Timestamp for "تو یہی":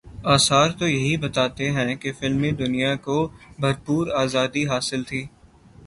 0.69-1.17